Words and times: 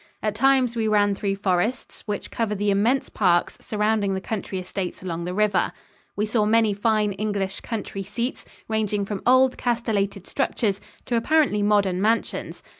At 0.23 0.33
times 0.33 0.75
we 0.75 0.87
ran 0.87 1.13
through 1.13 1.35
forests, 1.35 2.01
which 2.07 2.31
cover 2.31 2.55
the 2.55 2.71
immense 2.71 3.07
parks 3.07 3.55
surrounding 3.61 4.15
the 4.15 4.19
country 4.19 4.57
estates 4.57 5.03
along 5.03 5.25
the 5.25 5.33
river. 5.35 5.73
We 6.15 6.25
saw 6.25 6.43
many 6.43 6.73
fine 6.73 7.11
English 7.13 7.59
country 7.61 8.01
seats, 8.01 8.43
ranging 8.67 9.05
from 9.05 9.21
old, 9.27 9.59
castellated 9.59 10.25
structures 10.25 10.81
to 11.05 11.17
apparently 11.17 11.61
modern 11.61 12.01
mansions. 12.01 12.63